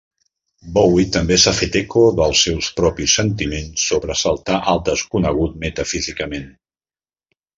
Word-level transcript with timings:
Bowie 0.77 1.03
també 1.15 1.35
s'ha 1.41 1.51
fet 1.57 1.75
eco 1.81 2.05
dels 2.19 2.39
seus 2.47 2.69
propis 2.79 3.17
sentiments 3.19 3.85
sobre 3.91 4.17
saltar 4.23 4.57
al 4.73 4.83
desconegut 4.89 5.55
metafísicament. 5.67 6.49